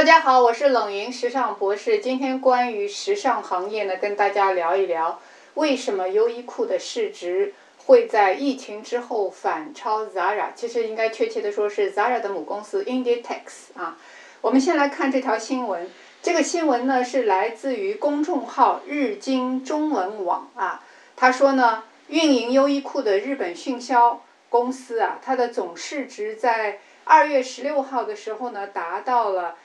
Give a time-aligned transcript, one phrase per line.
[0.00, 1.98] 大家好，我是冷云时尚博士。
[1.98, 5.20] 今天关于时尚行业呢，跟大家聊一聊，
[5.52, 7.52] 为什么优衣库的市值
[7.84, 10.54] 会在疫情之后反超 Zara？
[10.54, 13.98] 其实应该确切的说是 Zara 的母公司 Inditex 啊。
[14.40, 15.90] 我们先来看这条新闻，
[16.22, 20.82] 这个新闻呢是来自于公众号日经中文网啊。
[21.14, 29.56] 他说呢，运营优衣库的日本迅销公司啊，它的总市值在二月十六号的时候呢，达到了。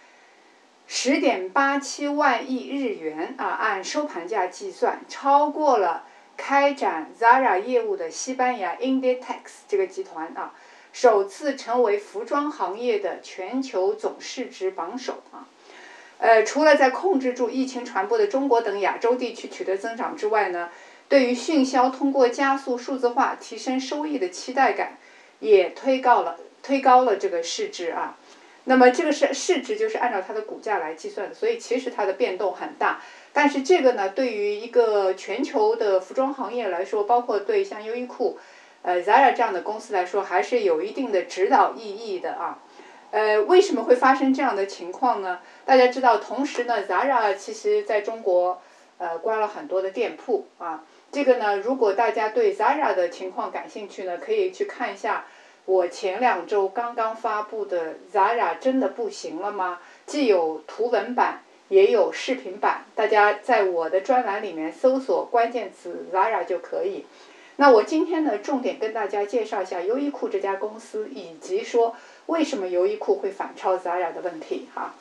[0.88, 6.04] 十点八七万亿日元啊，按收盘价计算，超过了
[6.38, 9.26] 开展 Zara 业务的西班牙 Inditex
[9.68, 10.54] 这个集团啊，
[10.94, 15.48] 首次成为服装行业的全球总市值榜首啊。
[16.20, 20.70] 呃，除了在控制住疫情传播的中国等亚洲地区取得增长之外呢，
[21.10, 24.98] 对于迅销通过加速数字化提升收益的期待感，
[25.40, 28.18] 也推高了推高了这个市值啊。
[28.68, 33.00] 那么这个是市值，就是按照它的股价来计算的，所以其实它的变动很大。
[33.32, 38.40] 但是这个呢，对于一个全球的服装行业来说，包括对像优衣库、
[38.82, 42.60] 呃 Zara 这样的公司来说，还是有一定的指导意义的啊。
[43.12, 45.42] 呃，为什么会发生这样的情况呢？
[45.64, 48.60] 大家知道，同时呢，Zara 其实在中国
[48.98, 50.84] 呃关了很多的店铺啊。
[51.12, 55.26] 这个呢，如果大家对 Zara 的情况感兴趣呢，可以去看一下。
[55.66, 59.80] 我前两周刚刚发布的 Zara 真的不行了吗？
[60.06, 67.06] 既有图文版，也有视频版，大家在我的专栏里面搜索关键词 Zara 就可以。
[67.56, 71.96] 那我今天呢，重点跟大家介绍一下优衣库这家公司，以及说
[72.28, 74.94] 为什么优衣库会反超 Zara 的问题哈。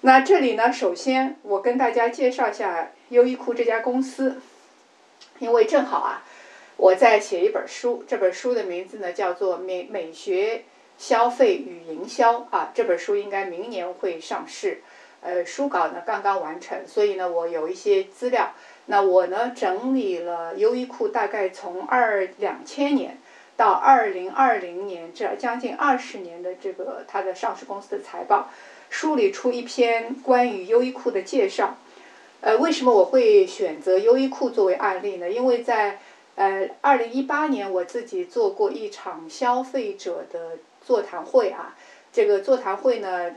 [0.00, 4.40] 那这里呢，首先我跟大家介绍一下优衣库这家公司，
[5.38, 6.24] 因为正好啊。
[6.80, 10.62] 我在写一本书，这本书的名字呢叫做《美美学
[10.96, 14.80] 消费与营销》啊，这本书应该明年会上市。
[15.20, 18.54] 呃，书稿呢刚刚完成，所以呢我有一些资料。
[18.86, 23.18] 那我呢整理了优衣库大概从二两千年
[23.58, 28.48] 到二零二零年这将近二十年的这个它的上市公司的财报，
[28.88, 31.76] 梳理出一篇关于优衣库的介绍。
[32.40, 35.30] 呃，为什么我会选择优衣库作为案例呢？
[35.30, 35.98] 因为在
[36.40, 41.76] 呃，二零一八年我自己做过一场消费者的座谈会啊，
[42.14, 43.32] 这个座谈会呢，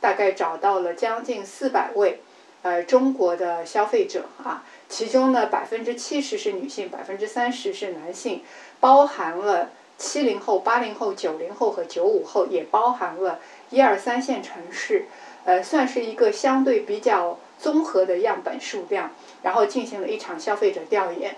[0.00, 2.20] 大概找到了将近四百位，
[2.62, 8.44] 呃，中国的消费者啊，其中呢百分之七十是女性，百分之三十是男性，
[8.78, 13.40] 包含了七零后、八零后、九零后和九五后，也包含了
[13.70, 15.06] 一二三线城市，
[15.44, 19.10] 呃，算是一个相对比较综合的样本数量，
[19.42, 21.34] 然后进行了一场消费者调研。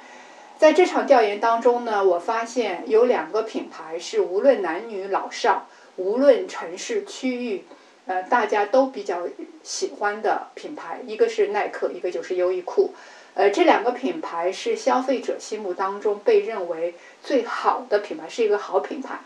[0.64, 7.64] 在这场调研当中呢，我发现有两个品牌是无论男女老少，无论城市区域，
[8.06, 9.28] 呃，大家都比较
[9.62, 12.94] 喜欢的品牌，一个是耐克，一个就是优衣库。
[13.34, 19.19] 呃，这两个品牌是消费者心目当中被认为最好的品牌，是一个好品牌，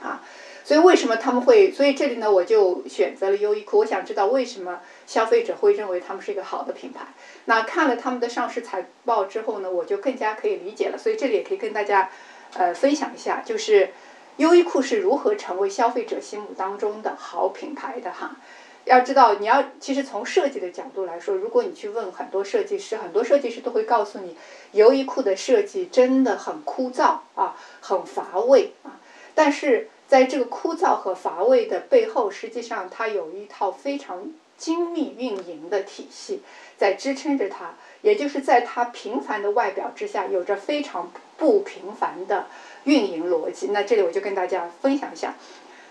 [0.00, 0.24] 啊。
[0.64, 1.70] 所以为什么他们会？
[1.72, 3.80] 所以这里呢，我就选择了优衣库。
[3.80, 7.06] 我想知道为什么消费者会认为他们是一个好的品牌。
[7.46, 10.98] 那看了他们的上市财报之后呢，我就更加可以理解了。
[10.98, 12.10] 所以这里也可以跟大家，
[12.54, 13.90] 呃，分享一下，就是
[14.38, 18.36] 优衣库是如何成为消费者心目当中的好品牌的哈。
[18.84, 24.36] 要知道，你要其实从设计的角度来说，如果你去问很多设计师，很多设计师都会告诉你，
[24.72, 29.00] 优衣库的设计真的很枯燥啊，很乏味啊。
[29.34, 36.42] 但是在这个枯燥和乏味的背后，实际上它有一套非常精密运营的体系
[36.76, 42.46] 在支撑着它，也就是在它平凡的外表之下，有着非常不平凡的
[42.84, 43.68] 运营逻辑。
[43.68, 45.34] 那这里我就跟大家分享一下。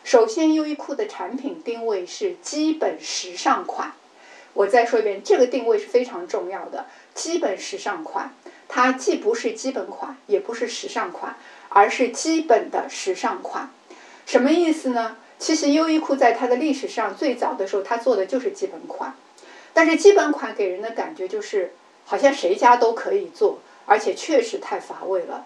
[0.04, 3.94] 首先，优衣库的产品定位是基本时尚款。
[4.54, 6.86] 我再说一遍，这个定位是非常重要的。
[7.16, 8.36] 基本时尚款，
[8.68, 11.36] 它既不是基本款，也不是时尚款，
[11.70, 13.72] 而是基本的时尚款。
[14.26, 15.18] 什么意思呢？
[15.44, 19.14] 其实优衣库在它的历史上最早的时候，它做的就是基本款，
[19.74, 21.74] 但是基本款给人的感觉就是
[22.06, 25.46] 好像谁家都可以做，而且确实太乏味了。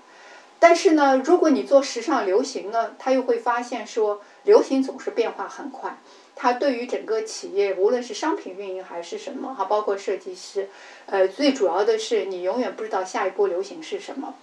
[0.60, 5.98] 但是呢，如果你做时尚流行呢，他又会发现说，流行总是变化很快，
[6.36, 10.70] 它对于整个企业，无论是商品运营还是什么，哈，包括设计师，
[11.08, 14.36] 呃，最主要的是你永远不知道下一波流行是什么。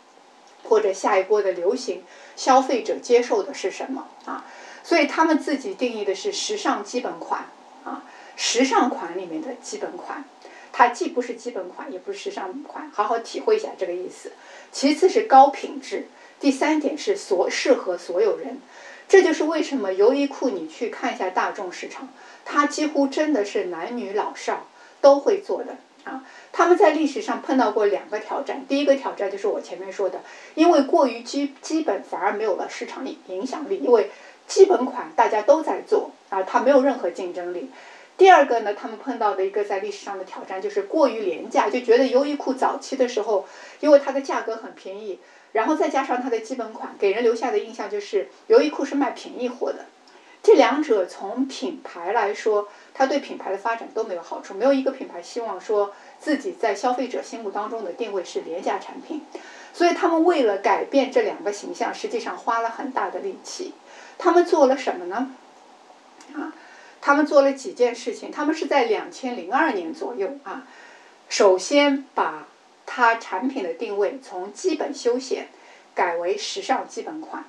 [0.66, 2.02] 或者下一波的流行，
[2.36, 4.46] 消费者接受的是什么啊？
[4.84, 7.46] 所以他们自己定义的是时尚基本款
[7.84, 8.04] 啊，
[8.36, 10.22] 时尚款里面的基本款，
[10.70, 14.32] 它既不是基本款，也不是时尚款，好好体会一下这个意思。
[14.70, 16.06] 其次是高品质，
[16.38, 18.60] 第三点是所适合所有人。
[19.06, 22.08] 这就是为什么优衣库你去看一下大众市场，
[22.44, 24.66] 它几乎真的是男女老少
[25.00, 26.25] 都会做的啊。
[26.52, 30.22] 他们在历史上碰到过两个挑战，第一个挑战就是我前面说的，
[30.54, 34.10] 因为过于基基本反而没有了市场影响力，因为
[34.46, 37.70] 基本款大家都在做啊，它没有任何竞争力。
[38.17, 43.46] 第二个呢，他们碰到的一个在历史上的挑战就是过于廉价，就觉得优衣库早期的时候，
[43.81, 45.19] 因为它的价格很便宜，
[45.52, 49.87] 然后再加上它的基本款，给人留下的印象就是优衣库是卖便宜货的。
[50.44, 59.23] 这两者从品牌来说，它对品牌的发展都没有好处，没有一个品牌希望说自己在消费者心目当中的定位是廉价产品。
[59.73, 63.73] 所以他们为了改变这两个形象，实际上花了很大的力气。
[64.19, 65.31] 他们做了什么呢？
[66.34, 66.52] 啊？
[67.00, 70.66] 他们做了几件事情，他们是在两千零二年左右啊，
[71.28, 72.46] 首先把
[72.87, 75.49] 它产品的定位从基本休闲
[75.94, 77.44] 改为时尚基本款，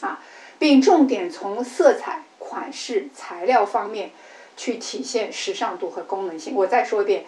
[0.00, 0.20] 啊，
[0.58, 4.12] 并重点从色彩、款式、材料方面
[4.56, 6.54] 去体现时尚度和功能性。
[6.54, 7.26] 我再说一遍。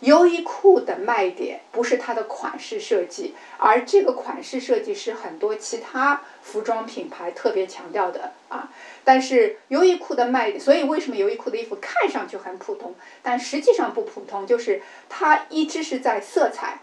[0.00, 8.70] 优衣库的卖点不是它的款式设计，而这个款式设计是很多其他服装品牌特别强调的啊。
[9.04, 16.80] 但是优衣库的卖点，所以为什么优衣库的衣服看上去很普通，但实际上不普通，就是它一直是在色彩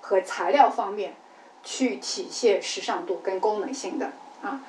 [0.00, 1.14] 和材料方面
[1.62, 4.12] 去体现时尚度跟功能性的
[4.42, 4.60] 啊。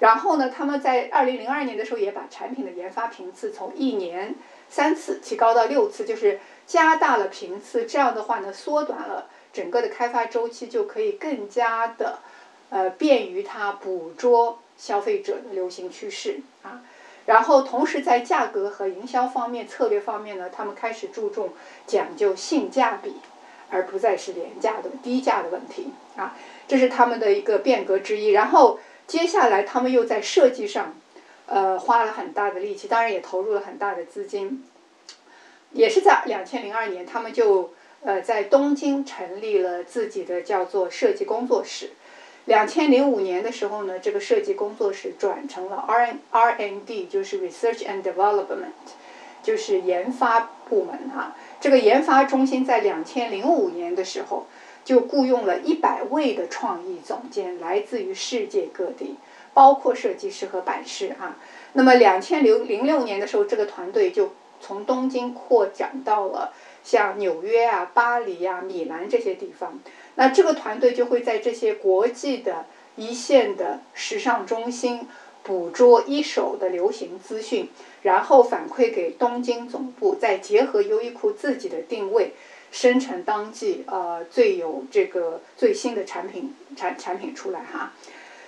[0.00, 4.34] 然后呢，他们在二零零二年的时候也把产品的研发频次从一年
[4.68, 6.40] 三次提高到六次，就是。
[6.64, 12.20] 加大了频次，这样的话呢，缩短了整个的开发周期，就可以更加的，
[12.70, 16.80] 呃，便于它捕捉消费者的流行趋势啊。
[17.26, 21.50] 然后同时在价格和营销方面、策略方面呢，他们开始注重
[21.84, 23.16] 讲究性价比，
[23.68, 26.36] 而不再是廉价的低价的问题啊。
[26.68, 28.30] 这是他们的一个变革之一。
[28.30, 30.94] 然后接下来他们又在设计上，
[31.46, 34.64] 呃，花了很大的力气，当然也投入了很大的资金。
[35.72, 37.72] 也是在两千零二年，他们就
[38.02, 41.92] 呃在东京成立了自己的叫做设计工作室。
[42.44, 48.74] 两千零五年的时候呢，这个设计工作室转成了 R R N D，就是 Research and Development，
[49.42, 51.36] 就是研发部门哈。
[51.60, 54.46] 这个研发中心在两千零五年的时候
[54.84, 59.16] 就雇佣了一百位的创意总监，来自于世界各地，
[59.54, 61.36] 包括设计师和版师啊。
[61.74, 66.52] 那么两千零零六年的时候，这个团队就从东京扩展到了
[66.82, 69.80] 像纽约啊、巴黎啊、米兰这些地方，
[70.16, 75.08] 那这个团队就会在这些国际的一线的时尚中心
[75.42, 77.68] 捕捉一手的流行资讯，
[78.02, 82.34] 然后反馈给东京总部，再结合优衣库自己的定位，
[82.72, 87.92] 生成当季呃最有这个最新的产品产产品出来哈。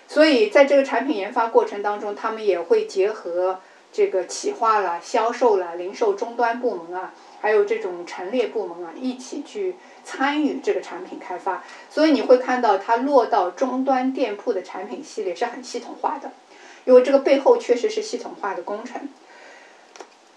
[0.08, 3.60] 所以在这个产品研发过程当中，他们也会结合。
[3.96, 11.62] 这个企划啦、销售啦、零售终端部门啊，还有这种陈列部门啊，一起去参与这个产品开发。
[11.88, 16.32] 所以你会看到它落到终端店铺的产品系列是很系统化的，
[16.84, 19.08] 因为这个背后确实是系统化的工程。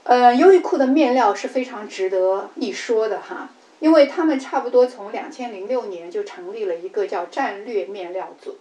[0.04, 8.57] 呃，优衣库的面料是非常值得一说的哈，因为他们差不多从两千零六年就成立了一个叫战略面料组，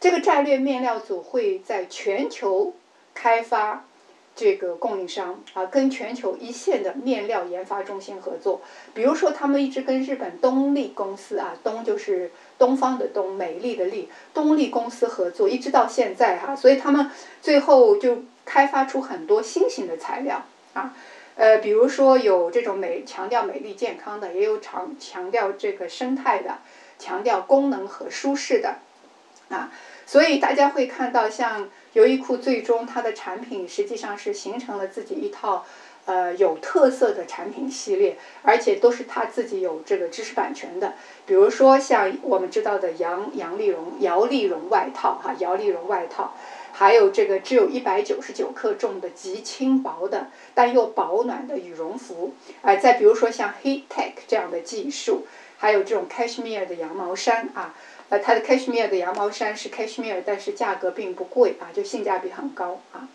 [0.00, 2.74] 这个战略面料组会在全球
[3.14, 3.84] 开发。
[4.34, 8.62] 这个供应商啊，跟全球一线的面料研发中心合作。
[8.94, 16.56] 比如说，他们一直跟日本东丽公司啊，东就是东方的东，美丽的丽，东丽公司合作，一直到现在哈。
[16.56, 17.10] 所以他们
[17.42, 20.42] 最后就开发出很多新型的材料
[20.72, 20.96] 啊，
[21.36, 26.58] 呃，比如说有这种美强调美丽健康的，也有强强调这个生态的，
[26.98, 28.76] 强调功能和舒适的
[29.48, 29.72] 啊。
[30.06, 31.68] 所以大家会看到像。
[31.94, 35.66] 优衣库最终它的产品实际上是形成了自己一套，
[36.06, 40.94] 呃有特色的产品系列，而且都是它自己有这个知识版权的。
[41.26, 46.34] 比如说像我们知道的杨杨丽绒姚丽绒外套哈，姚丽绒外套，
[46.72, 55.26] 还有这个只有一百九十九克重的极轻薄的但又保暖的羽绒服，啊，再比如说像 Heat Tech 这样的技术，
[55.58, 57.74] 还有这种 Cashmere 的羊毛衫啊。
[58.08, 63.08] 呃，它的 cashmere 的羊毛衫是 cashmere，但是价格并不贵啊，就性价比很高啊。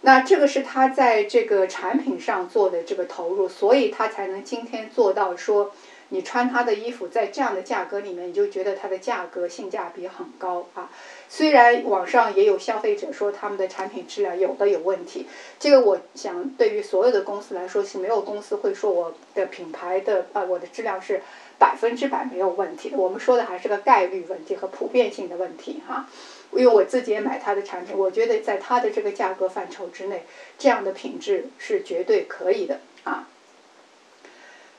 [0.00, 5.72] 那这个是他在这个产品上做的这个投入，所以他才能今天做到说，
[6.10, 10.90] 你穿它的衣服在这样的价格里面，你就觉得它的价格性价比很高啊。
[11.28, 15.26] 虽然网上也有消费者说他们的产品质量有的有问题，
[15.58, 21.22] 这个我想对于所有的公司来说是没有公司会说我的品牌的呃我的质量是。
[21.56, 26.06] 百分之百没有问题的，我们说的还是个概率问题和普遍性的问题哈。
[26.50, 30.24] 因为我自己也买它的产品，我觉得在它的这个价格范畴之内，
[30.58, 33.28] 这样的品质是绝对可以的啊。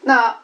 [0.02, 0.42] 那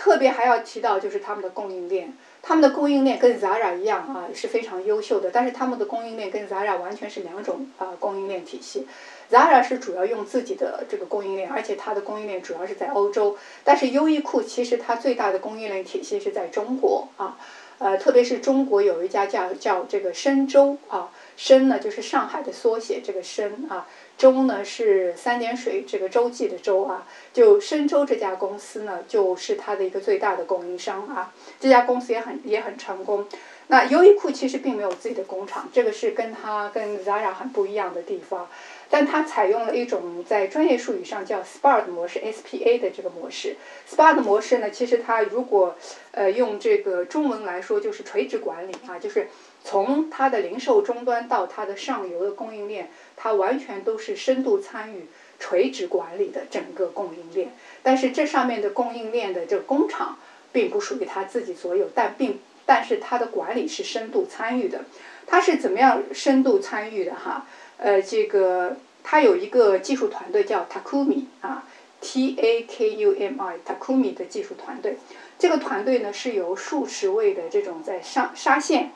[0.00, 8.86] 特别还要提到就是他们的供应链，他们的供应链跟 Zara 一样啊是非常优秀的，但是他们的供应链跟 Zara 完全是两种啊供应链体系。
[9.28, 17.36] Zara 是主要用自己的这个供应链，而且它的供应链主要是在欧洲，但是优衣库其实它最大的供应链体系是在中国啊。
[17.80, 23.86] 呃，特别是中国有一家叫叫这个深州啊，深呢就是上海的缩写，这个深啊，
[24.18, 33.24] 周呢是三点水这个洲际的洲啊，就深州这家公司呢就是它的一个最大的供应商啊，这家公司也很也很成功。
[33.68, 38.48] 那优衣库其实并没有自己的工厂，这个是跟它跟 Zara 很不一样的地方。
[38.90, 43.56] 但它采用了一种在专业术语上叫 SPA 的模式，SPA 的这个模式。
[43.86, 45.76] SPA 的模式呢，其实它如果
[46.12, 49.28] 呃用这个中文来说，就是垂直管理啊，就是
[49.64, 55.06] 从它的零售终端到它的上游的供应链，它完全都是深度参与
[55.38, 57.52] 垂直管理的整个供应链。
[57.82, 60.18] 但是这上面的供应链的这个工厂
[60.52, 64.84] 并不属于它自己所有，但并但是它的管理是深度参与的。
[65.26, 67.46] 它是怎么样深度参与的哈？
[67.76, 71.64] 呃，这个它有一个技术团队叫 Takumi 啊
[72.00, 74.96] ，T A K U M I，Takumi 的技术团队。
[75.38, 78.90] 这个团队呢是由数十位的这种在上纱线、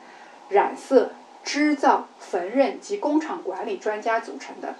[0.49, 1.11] 染色、
[1.43, 4.75] 织造、缝纫及工厂管理专家组成的。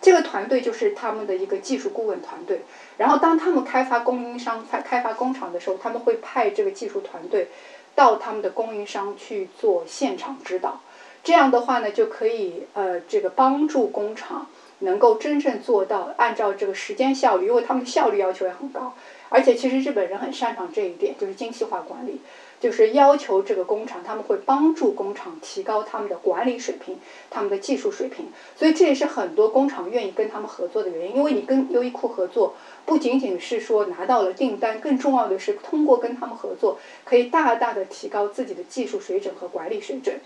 [0.00, 2.62] 这个团队就是他们的一个技术顾问团队。
[2.98, 7.48] 然后当他们开发供应商、开开发工厂的时候，他们会派这个技术团队
[7.94, 10.80] 到他们的供应商去做现场指导。
[11.24, 14.46] 这样的话呢，就可以呃，这个帮助工厂
[14.78, 18.94] 能够真正做到按照这个时间效率，因为他们效率要求也很高。
[19.28, 22.20] 而且其实日本人很擅长这一点，就是精细化管理，
[22.60, 26.98] 就是要求这个工厂他们会帮助工厂提高他们的管理水平、
[27.30, 28.26] 他们的技术水平。
[28.56, 40.20] 所以这也是很多工厂愿意跟他们合作的原因，因为你跟优衣库合作，不仅仅是说拿到了订单，更重要的是通过跟他们合作，可以大大的提高自己的技术水准和管理水准。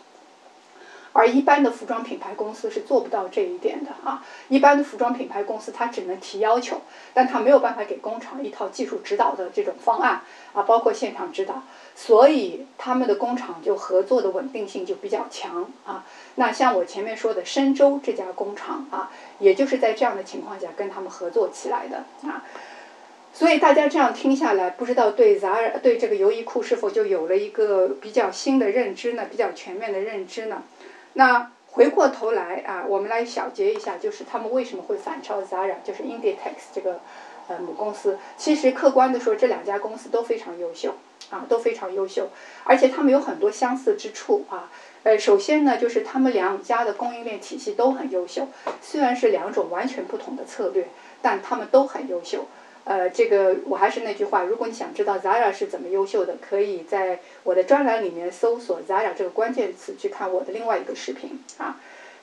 [1.12, 4.25] 而一般的服装品牌公司是做不到这一点的啊！
[4.49, 6.81] 一般的服装品牌公司它只能提要求，
[7.12, 10.23] 但它没有办法给工厂一套技术指导的这种方案
[10.54, 11.62] 啊，包括现场指导，
[11.95, 16.04] 所以他们的工厂就合作的稳定性就比较强啊。
[16.37, 22.45] 那像我前面说的深州这家工厂啊，也就是在这样的情况下跟他们合作起来的啊。
[23.35, 29.26] 所以大家这样听下来，不知道对咱对这个优衣库是否就有了一个比较新的认知呢？
[29.31, 30.62] 比较全面的认知呢？
[31.14, 37.00] 那回过头来啊，我们来小结一下，就是他们为什么会反超 Zara，就是 Inditex 这个
[37.49, 38.19] 呃母公司。
[38.37, 40.95] 其实客观的说，这两家公司都非常优秀
[41.31, 42.28] 啊，都非常优秀，
[42.64, 44.71] 而且他们有很多相似之处啊。
[45.04, 48.49] 呃，首先呢，就是他们两家的供应链体系都很优秀，
[48.81, 50.88] 虽然是两种完全不同的策略，
[51.21, 52.47] 但他们都很优秀。
[52.85, 61.81] 呃，这个我还是那句话，如果你想知道 Zara 是怎么优秀的，可以在我的专栏里面搜索 Zara 这个关键词去看我的另外一个视频啊。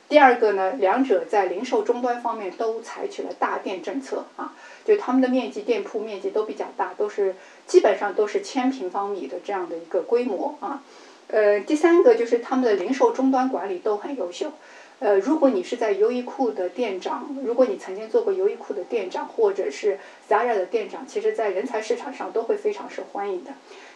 [0.10, 7.36] 第二个呢，两者在零售终端方面都采取了大店政策啊，就他们的面积店铺面积都比较大，都是
[7.66, 10.84] 基本上都是千平方米的这样的一个规模啊。
[11.28, 14.52] 呃，第三个就是他们的零售终端管理都很优秀。
[15.00, 19.98] 呃，如果你是在优衣库的店长，如果你曾经做过优衣库的店长，或者是
[20.30, 23.52] Zara 的店长，其实，在人才市场上都会非常受欢迎的，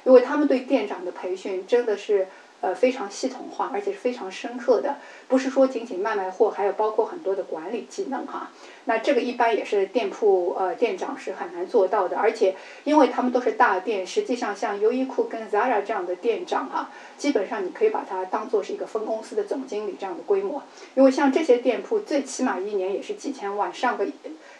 [0.05, 2.27] 因为他们对店长的培训真的是。
[2.63, 4.95] 呃，非常系统化，而且是非常深刻的，
[5.27, 8.51] 不是说仅仅卖卖货，还有包括很多的管理技能哈。
[8.85, 12.55] 那这个一般也是店铺呃店长是很难做到的，而且
[12.85, 20.63] 因为他们都是大店，实际上像优衣库跟 Zara 这样的店长哈，基本上你可以把它当做是一个分公司的总经理这样的规模，
[20.95, 24.07] 因为像这些店铺最起码一年也是几千万，上个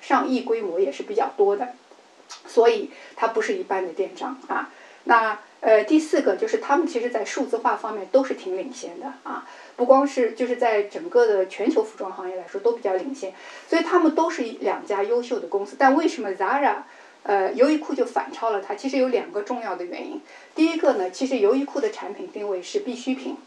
[0.02, 1.70] 上亿规模也是比较多的，
[2.48, 4.70] 所以他不是一般的店长啊。
[5.06, 13.34] 那呃，第四个就是他们其实，在数字化方面都是挺领先的啊，不光是就是在整个的全球服装行业来说都比较领先，
[13.70, 15.77] 所以他们都是两家优秀的公司。
[15.79, 16.79] 但为什么 Zara，
[17.24, 18.75] 呃，优衣库就反超了它？
[18.75, 20.20] 其实有两个重要的原因。
[20.53, 23.38] 第一个呢，其实优衣库的产品定位是必需品。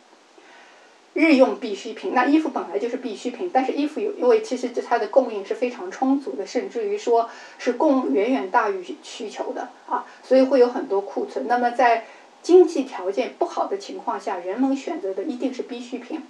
[1.17, 11.49] 日用必需品，那衣服本来就是必需品，但是衣服有，因为其实它的供应是非常充足的，甚至于说是供远远大于需求的啊，所以会有很多库存。
[11.49, 12.05] 那么在
[12.43, 16.23] 经济条件不好的情况下，人们选择的一定是必需品，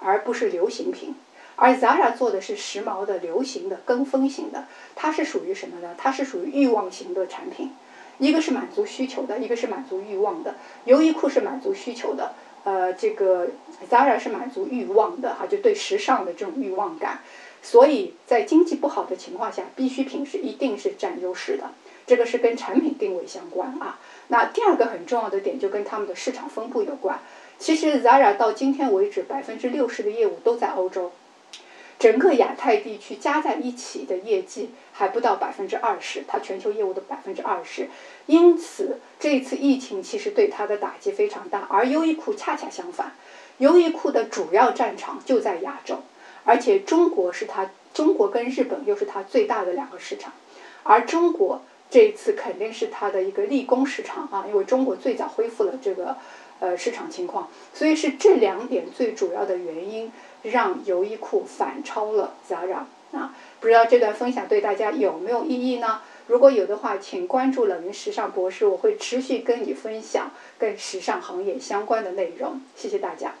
[0.00, 1.14] 而不是流行品。
[1.58, 5.94] 而 Zara 做的是时髦的、流行的、跟风型的，它是属于什么呢？
[5.96, 7.70] 它是属于欲望型的产品，
[8.18, 10.56] 一个是满足需求的，一个是满足欲望的。
[10.84, 12.34] 优衣库是满足需求的。
[12.66, 13.46] 呃，这个
[13.88, 17.20] Zara 是满足欲望的哈，就对时尚的这种欲望感，
[17.62, 21.70] 所以在经济不好的情况下，必需品是一定是占优势的，
[22.08, 24.00] 这个是跟产品定位相关啊。
[24.26, 27.20] 那第二个很重要的点就跟他们的市场分布有关。
[27.56, 31.12] 其实 Zara 到今天为止，百分之六十的业务都在欧洲。
[31.98, 37.88] 整个亚太地区加在一起的业绩还不到百分之二十，它全球业务的百分之二十，
[38.26, 41.66] 因此这次疫情其实对它的打击非常大。
[41.70, 43.14] 而优衣库恰恰相反，
[43.58, 46.00] 优衣库的主要战场就在亚洲，
[46.44, 50.32] 而且中国是它，中国跟日本又是它最大的两个市场，
[50.82, 56.16] 而中国这一次肯定是它的一个立功市场啊，因为中国最早恢复了这个
[56.60, 60.12] 呃市场情况，所以是这两点最主要的原因。
[60.42, 63.34] 让优衣库反超了 Zara 啊！
[63.58, 66.02] 不知道这段分享对大家有没有意义呢？
[66.26, 72.60] 如果有的话，请关注冷云时尚博士，我会持续跟你分享跟时尚行业相关的内容。
[72.74, 73.34] 谢谢大家。